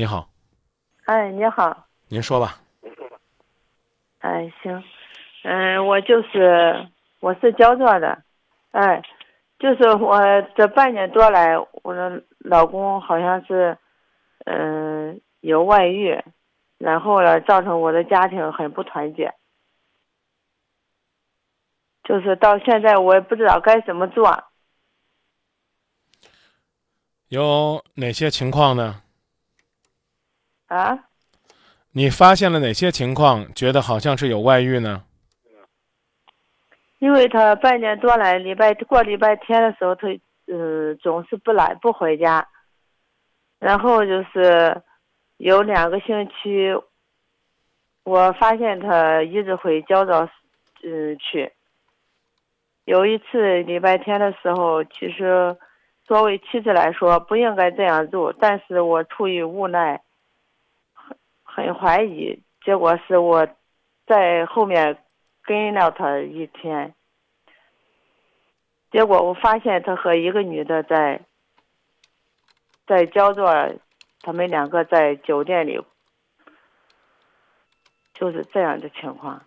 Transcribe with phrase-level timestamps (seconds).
[0.00, 0.30] 你好，
[1.04, 2.58] 哎，你好，您说吧。
[4.20, 4.82] 哎，行，
[5.44, 6.88] 嗯，我就是
[7.20, 8.22] 我是焦作的，
[8.70, 9.02] 哎，
[9.58, 10.18] 就是我
[10.56, 13.76] 这半年多来，我的老公好像是，
[14.46, 16.18] 嗯，有外遇，
[16.78, 19.34] 然后呢，造成我的家庭很不团结，
[22.04, 24.44] 就是到现在我也不知道该怎么做。
[27.28, 29.02] 有哪些情况呢？
[30.70, 30.98] 啊？
[31.92, 33.52] 你发现了哪些情况？
[33.52, 35.02] 觉得好像是有外遇呢？
[37.00, 40.06] 因为他半年多来，礼拜过礼拜天的时候，他
[40.46, 42.46] 嗯总是不来不回家，
[43.58, 44.80] 然后就是
[45.38, 46.70] 有两个星期，
[48.04, 50.28] 我发现他一直回焦躁
[50.84, 51.50] 嗯去。
[52.84, 55.56] 有一次礼拜天的时候，其实
[56.04, 60.00] 作为妻子来说不应该这样做，但是我出于无奈。
[61.66, 63.46] 很怀疑，结果是我
[64.06, 64.96] 在后面
[65.42, 66.94] 跟了他一天，
[68.90, 71.20] 结果我发现他和一个女的在
[72.86, 73.52] 在焦作，
[74.20, 75.78] 他们两个在酒店里，
[78.14, 79.44] 就是这样的情况。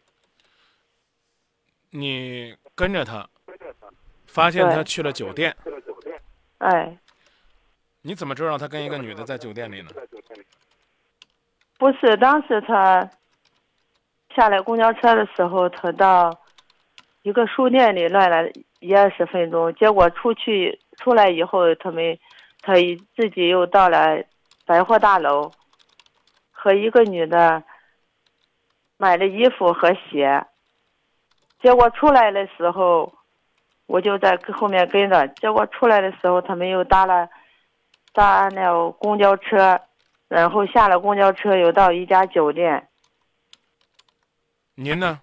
[1.89, 3.28] 你跟着他，
[4.28, 5.56] 发现他去了酒店。
[6.59, 6.97] 哎。
[8.06, 9.89] 你怎么知道他跟一个女的在酒店里呢？
[11.84, 13.06] 不是，当时他
[14.34, 16.34] 下来公交车的时候，他到
[17.23, 22.17] 一个书店里乱了一二十分钟，结果出去出来以后，他们
[22.62, 22.75] 他
[23.17, 24.23] 自己又到了
[24.66, 25.52] 百货大楼，
[26.53, 27.62] 和一个女的
[28.95, 30.45] 买了衣服和鞋，
[31.62, 33.12] 结果出来的时候，
[33.88, 37.28] 我就在后面跟着，结果出来的时候，他们又搭了
[38.14, 39.78] 搭了公交车。
[40.34, 42.88] 然后下了公交车，又到一家酒店。
[44.73, 45.22] 您呢？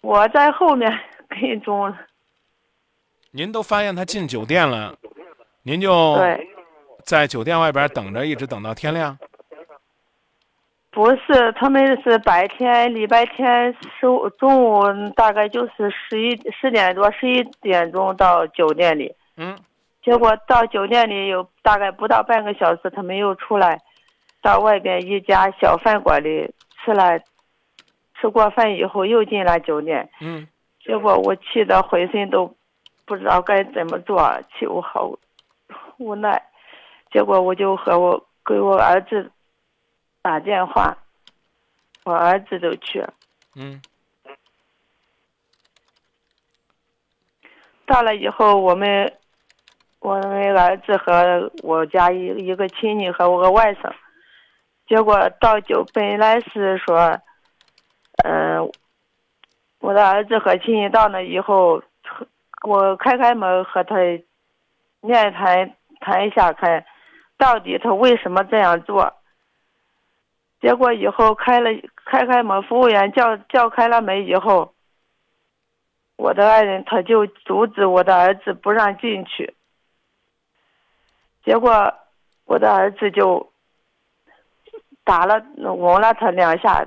[0.00, 0.90] 我在后面
[1.28, 1.94] 跟踪。
[3.30, 4.96] 您都发现他进酒店了，
[5.64, 6.16] 您就
[7.04, 9.18] 在酒店外边等着，一直等到天亮。
[10.90, 14.82] 不是，他们是白天，礼拜天十五中午
[15.14, 19.14] 大概就是十一十点多，十一点钟到酒店里。
[19.36, 19.54] 嗯。
[20.08, 23.78] 结果到酒店里有大概不到半个小时，他们又出来，
[24.40, 26.50] 到外边一家小饭馆里
[26.82, 27.20] 吃了，
[28.14, 30.08] 吃过饭以后又进了酒店。
[30.22, 30.48] 嗯。
[30.80, 32.50] 结果我气得浑身都
[33.04, 34.18] 不知道该怎么做，
[34.58, 35.12] 气我好
[35.98, 36.42] 无奈。
[37.12, 39.30] 结果我就和我给我儿子
[40.22, 40.96] 打电话，
[42.04, 43.04] 我儿子都去。
[43.54, 43.82] 嗯。
[47.84, 49.12] 到了以后，我们。
[50.00, 53.92] 我那个儿子和我家一一个亲戚和我个外甥，
[54.86, 57.18] 结果到酒本来是说，
[58.24, 58.70] 嗯，
[59.80, 61.82] 我的儿子和亲戚到那以后，
[62.62, 63.96] 我开开门和他
[65.00, 66.84] 面谈谈一下，看
[67.36, 69.12] 到底他为什么这样做。
[70.60, 71.70] 结果以后开了
[72.04, 74.74] 开开门，服务员叫叫开了门以后，
[76.16, 79.54] 我的爱人他就阻止我的儿子不让进去。
[81.48, 81.94] 结果，
[82.44, 83.50] 我的儿子就
[85.02, 86.86] 打了、吻了他两下，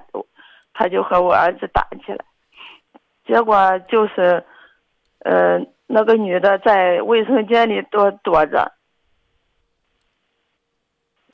[0.72, 2.24] 他就和我儿子打起来。
[3.26, 4.46] 结果就是，
[5.22, 5.58] 呃，
[5.88, 8.72] 那个女的在卫生间里躲躲着，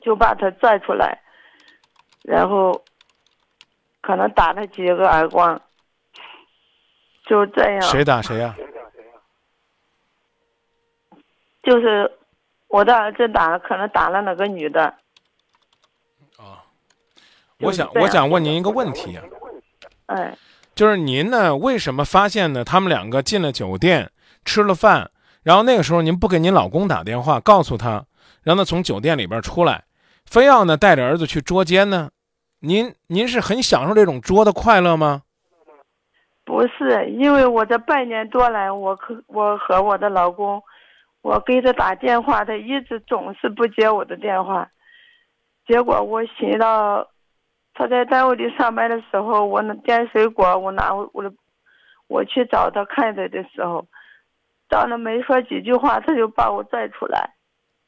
[0.00, 1.20] 就把他拽出来，
[2.22, 2.82] 然后
[4.00, 5.60] 可能打了几个耳光，
[7.26, 7.82] 就这样。
[7.82, 8.56] 谁打谁呀？
[11.62, 12.10] 就是。
[12.68, 14.84] 我的儿子打了，可能打了那个女的。
[16.36, 16.62] 啊，
[17.60, 19.24] 我想，我想问您一个问题啊。
[20.06, 20.36] 哎。
[20.74, 21.56] 就是您呢？
[21.56, 22.62] 为什么发现呢？
[22.62, 24.12] 他们两个进了酒店，
[24.44, 25.10] 吃了饭，
[25.42, 28.04] 然后那个时候您不给您老公打电话，告诉他，
[28.44, 29.86] 让他从酒店里边出来，
[30.24, 32.10] 非要呢带着儿子去捉奸呢？
[32.60, 35.22] 您您是很享受这种捉的快乐吗？
[36.44, 40.62] 不是，因为我这半年多来，我和我和我的老公。
[41.28, 44.66] 我给他打电话，他一直总是不接我的电话。
[45.66, 47.06] 结果我寻到
[47.74, 51.30] 他在单位里上班的时候，我那点水果，我拿我我
[52.06, 53.86] 我去找他看他的时候，
[54.70, 57.34] 到那没说几句话，他就把我拽出来。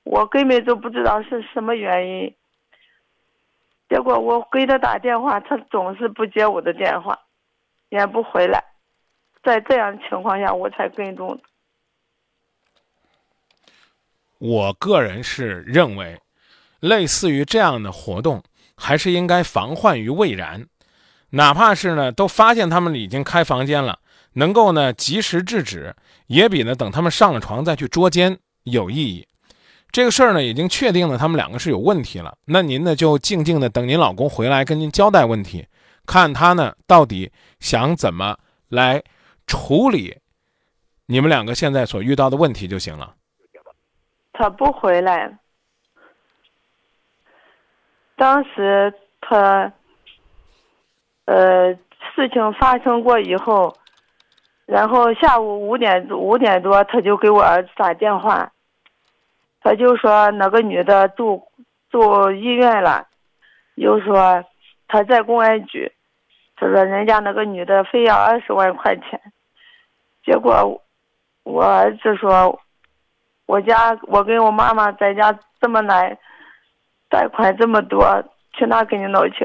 [0.05, 2.35] 我根本就不知道是什么原因。
[3.89, 7.19] 结果我给他打电话，他总是不接我的电话，
[7.89, 8.63] 也不回来。
[9.43, 11.41] 在这样情况下，我才跟踪。
[14.41, 16.19] 我个人是认为，
[16.81, 18.43] 类似于这样的活动，
[18.75, 20.67] 还是应该防患于未然。
[21.33, 23.99] 哪怕是呢，都发现他们已经开房间了，
[24.33, 25.95] 能够呢及时制止，
[26.27, 29.29] 也比呢等他们上了床再去捉奸有意义。
[29.93, 32.35] 这个事儿呢，已经确定了他们两个是有问题了。
[32.47, 35.67] 那您呢，就静静的等您老公回来跟您交代问题，
[36.07, 38.39] 看他呢到底想怎么
[38.71, 39.03] 来
[39.47, 40.17] 处理
[41.05, 43.17] 你们两个现在所遇到的问题就行了。
[44.41, 45.31] 他不回来。
[48.17, 49.71] 当时他，
[51.27, 51.75] 呃，
[52.15, 53.77] 事情发生过以后，
[54.65, 58.51] 然后下午五点五点多，他就给我儿子打电话。
[59.61, 61.47] 他就说那个女的住
[61.91, 63.09] 住医院了，
[63.75, 64.43] 又说
[64.89, 65.93] 他在公安局，
[66.57, 69.21] 他说人家那个女的非要二十万块钱，
[70.25, 70.83] 结果
[71.43, 72.59] 我儿子说，
[73.50, 76.17] 我家我跟我妈妈在家这么难，
[77.08, 78.06] 贷款这么多，
[78.52, 79.44] 去哪给你弄去？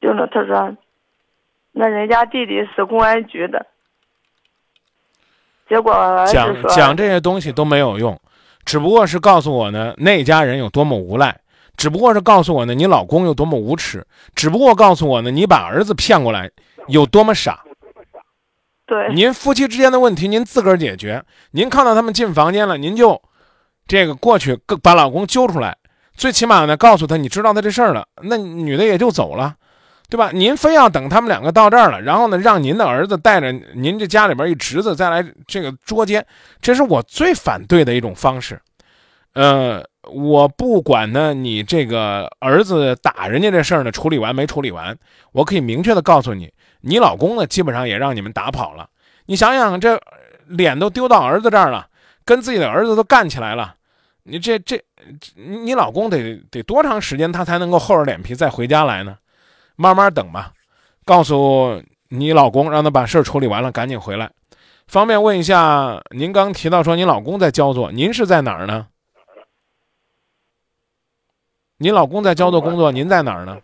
[0.00, 0.74] 就那他说，
[1.72, 3.66] 那人家弟弟是公安局的，
[5.68, 5.92] 结果
[6.28, 8.18] 讲讲这些东西都没有用，
[8.64, 11.38] 只不过是告诉我呢，那家人有多么无赖，
[11.76, 16.50] 只不过是告诉我呢，你老公有多么无耻，只不过告诉我呢，你把儿子骗过来
[16.88, 17.62] 有多么傻。
[18.90, 21.22] 对您夫妻之间的问题，您自个儿解决。
[21.52, 23.22] 您看到他们进房间了，您就
[23.86, 25.76] 这个过去把老公揪出来，
[26.16, 29.54] 最起码呢，告诉他你知道他这事儿了，那女的也就走了，
[30.08, 30.32] 对吧？
[30.32, 36.26] 您非要等他们两个到这儿了，然后呢，让您的儿子带着您这家里边一侄子再来这个捉奸，
[36.60, 38.60] 这是我最反对的一种方式。
[39.34, 39.80] 呃，
[40.12, 44.98] 我不管呢，你这个儿子打人家这事儿呢处理完没处理完，
[45.30, 48.88] 我可以明确的告诉你，你老公呢基本上也让你们打跑了。
[49.26, 50.00] 你想想，这
[50.46, 51.86] 脸都丢到儿子这儿了，
[52.24, 53.76] 跟自己的儿子都干起来了，
[54.24, 54.82] 你这这，
[55.34, 59.16] 你老公得得多长时间他才能够厚着脸皮再回家来呢？
[59.76, 60.52] 慢慢等吧，
[61.04, 64.30] 告诉你老公，让他把事儿处理完了，赶紧回来。
[64.88, 68.88] 方便问一下，您刚提到说您老公在焦作，您是在哪儿呢？
[71.76, 73.56] 您老公在焦作工作，您在哪儿呢？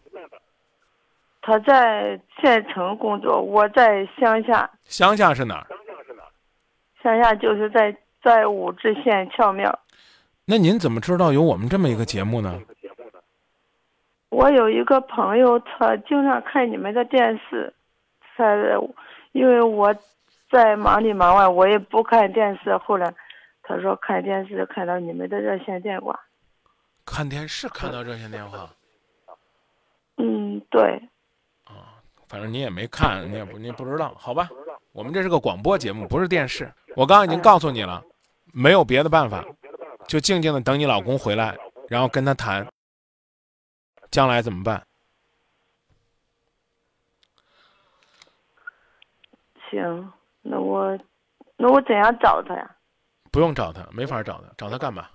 [1.46, 5.66] 他在县城工作，我在乡下，乡下是哪儿？
[7.00, 9.78] 乡下就是在在武陟县翘庙。
[10.44, 12.60] 那您怎么知道有我们这么一个节目呢？
[14.30, 17.72] 我有一个朋友，他经常看你们的电视，
[18.36, 18.44] 他
[19.30, 19.94] 因为我
[20.50, 22.76] 在忙里忙外，我也不看电视。
[22.78, 23.14] 后来
[23.62, 26.18] 他说看电视看到你们的热线电话，
[27.04, 28.68] 看电视看到热线电话，
[30.16, 31.00] 嗯，对，
[32.28, 34.48] 反正你也没看，你也不你也不知道，好吧？
[34.92, 36.72] 我们这是个广播节目，不是电视。
[36.94, 38.02] 我刚刚已经告诉你了，
[38.52, 39.44] 没有别的办法，
[40.08, 41.56] 就静静的等你老公回来，
[41.88, 42.66] 然后跟他谈，
[44.10, 44.82] 将来怎么办？
[49.70, 50.12] 行，
[50.42, 50.98] 那我
[51.56, 52.70] 那我怎样找他呀？
[53.30, 55.06] 不用找他，没法找他，找他干嘛？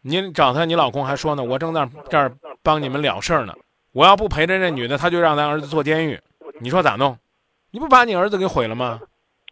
[0.00, 3.54] 您找他，你老公还说呢，我正在这儿帮你们了事儿呢。
[3.94, 6.20] 我要不陪着这女的，他就让咱儿子坐监狱。
[6.58, 7.16] 你说咋弄？
[7.70, 9.00] 你不把你儿子给毁了吗？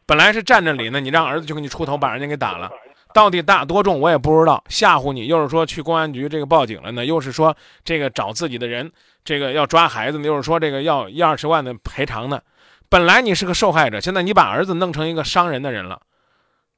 [0.05, 2.69] 本来是站着理呢，你让儿子就给你出头，把人家给打了。
[3.15, 8.91] 到底打多重我也不知道，吓唬你，又是说去公安局这个报警了呢，又是说这个找自己的人，
[9.23, 12.41] 这个要抓孩子，又是说这个要一二十万的赔偿呢。
[12.89, 16.01] 本来你是个受害者，现在你把儿子弄成一个伤人的人了。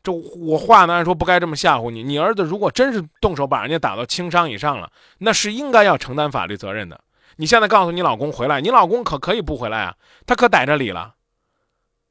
[0.03, 2.03] 这我话呢，按说不该这么吓唬你。
[2.03, 7.01] 你儿子如果真是动手把人家打到轻伤以上了，那是应该要承担法律责任的。
[7.37, 9.97] 你现在告诉你老公回来，你老公可可以不回来啊？
[10.27, 11.15] 他可逮着理了。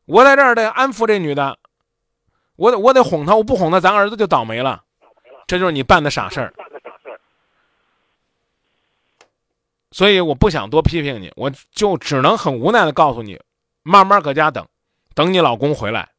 [0.05, 1.57] 我在这儿得安抚这女的，
[2.57, 4.83] 我得我得哄她，我不哄她，咱儿子就倒霉了。
[5.47, 6.53] 这就是你办的傻事儿。
[9.91, 13.39] 所以我不想多批评你，我就只能很无奈的告诉你，
[13.83, 14.67] 慢慢搁家等，
[15.13, 16.09] 等你老公回来，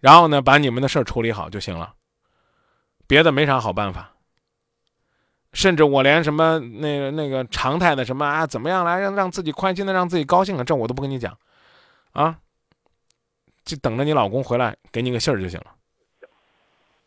[0.00, 1.94] 然后呢，把你们的事儿处理好就行了。
[3.06, 4.15] 别的没啥好办法。
[5.56, 11.34] 甚至我连什么那个那个常态的什么啊，怎么样来让让自己宽心的，让自己高兴的，这我都不跟你讲，
[12.12, 12.36] 啊，
[13.64, 15.72] 就等着你老公回来给你个信儿就行了。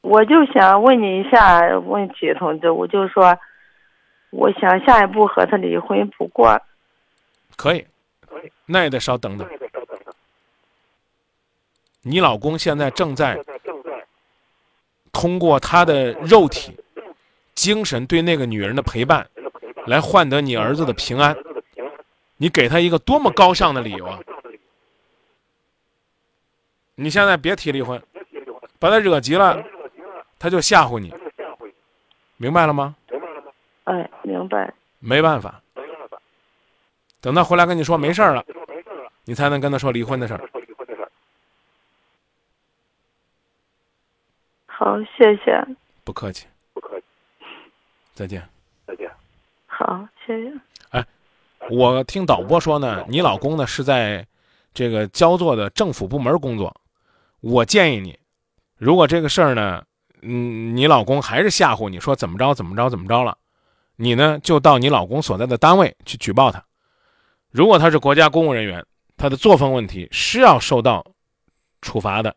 [0.02, 3.38] 我就想问你一下问题，同志，我就说，
[4.32, 6.60] 我想下一步和他离婚，不过
[7.56, 7.86] 可以，
[8.66, 9.48] 那也得稍等等。
[12.02, 13.40] 你老公现在正在
[15.12, 16.76] 通过他的肉体。
[17.60, 19.30] 精神对那个女人的陪伴，
[19.86, 21.36] 来换得你儿子的平安，
[22.38, 24.18] 你给他一个多么高尚的理由啊！
[26.96, 28.02] 你现在别提离婚，
[28.80, 29.62] 把他惹急了，
[30.40, 31.14] 他就吓唬你，
[32.38, 32.96] 明白了吗？
[33.84, 34.74] 哎，明白。
[35.00, 35.62] 没办法，
[37.20, 38.46] 等他回来跟你说没事儿了，
[39.26, 40.50] 你才能跟他说离婚的事儿。
[44.66, 45.62] 好，谢谢。
[46.06, 46.48] 不客气，不客气，
[48.20, 48.44] 再见。
[48.86, 49.10] 再见。
[49.66, 50.52] 好，谢谢。
[50.90, 51.06] 哎
[51.70, 54.28] 我听导播说呢，你老公呢是在
[54.74, 56.76] 这个焦作的政府部门工作。
[57.40, 58.20] 我建议你，
[58.76, 59.82] 如果这个事儿呢，
[60.22, 63.38] 嗯，你老公还是吓唬你说怎么着怎么着怎么着了，
[63.96, 66.62] 你呢就到你老公所在的单位去举报他。
[67.52, 68.86] 如果他是国家公务人员，
[69.16, 71.06] 他的作风问题是要受到
[71.82, 72.36] 处罚的。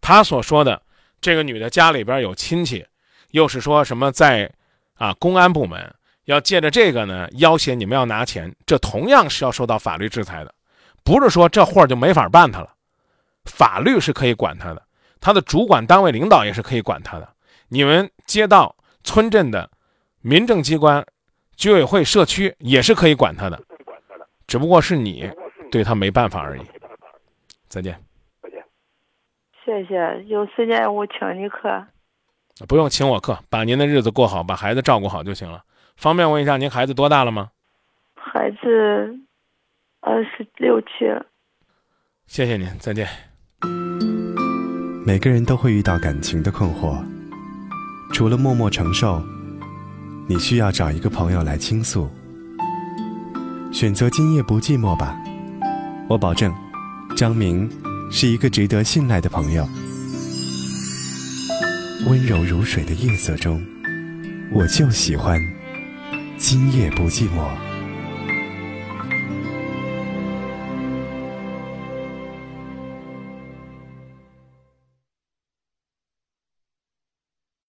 [0.00, 0.80] 他所说的
[1.20, 2.86] 这个女的家里边有亲戚，
[3.32, 4.50] 又是说什么在
[4.98, 5.94] 啊公安部门。
[6.24, 10.54] 要借着这个呢，要挟你们要拿钱，这同样是要受到法律制裁的，
[11.02, 12.68] 不是说这货就没法办他了，
[13.46, 14.82] 法律是可以管他的，
[15.20, 17.26] 他的主管单位领导也是可以管他的，
[17.68, 19.70] 你们街道、村镇的
[20.20, 21.02] 民政机关、
[21.56, 23.58] 居委会、社区也是可以管他的，
[24.46, 25.30] 只不过是你
[25.70, 26.60] 对他没办法而已。
[27.68, 27.98] 再见。
[28.42, 28.62] 再见。
[29.64, 31.86] 谢谢，有时间我请你客。
[32.66, 35.62] 不用请我客，把您的日子过好，把孩子照顾好就行了。
[35.96, 37.50] 方便问一下，您孩子多大了吗？
[38.14, 39.18] 孩子
[40.00, 40.88] 二十六七。
[42.26, 43.08] 谢谢您，再见。
[45.06, 47.02] 每个人都会遇到感情的困惑，
[48.12, 49.22] 除了默默承受，
[50.28, 52.08] 你需要找一个朋友来倾诉。
[53.72, 55.16] 选择今夜不寂寞吧，
[56.08, 56.52] 我保证，
[57.16, 57.70] 张明
[58.10, 59.66] 是一个值得信赖的朋友。
[62.06, 63.60] 温柔如水的夜色中，
[64.52, 65.40] 我就喜欢。
[66.38, 67.67] 今夜不寂寞。